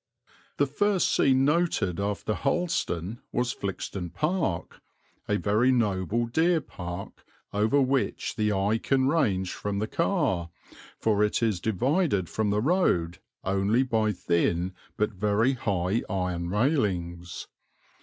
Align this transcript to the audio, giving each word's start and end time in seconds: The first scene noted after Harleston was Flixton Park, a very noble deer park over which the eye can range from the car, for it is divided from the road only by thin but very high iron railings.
The 0.57 0.65
first 0.65 1.13
scene 1.15 1.45
noted 1.45 1.99
after 1.99 2.33
Harleston 2.33 3.19
was 3.31 3.53
Flixton 3.53 4.11
Park, 4.11 4.81
a 5.27 5.37
very 5.37 5.71
noble 5.71 6.25
deer 6.25 6.59
park 6.59 7.23
over 7.53 7.79
which 7.79 8.35
the 8.35 8.51
eye 8.51 8.79
can 8.79 9.07
range 9.07 9.53
from 9.53 9.77
the 9.77 9.85
car, 9.85 10.49
for 10.97 11.23
it 11.23 11.43
is 11.43 11.59
divided 11.59 12.29
from 12.29 12.49
the 12.49 12.61
road 12.61 13.19
only 13.43 13.83
by 13.83 14.11
thin 14.11 14.73
but 14.97 15.11
very 15.13 15.53
high 15.53 16.01
iron 16.09 16.49
railings. 16.49 17.47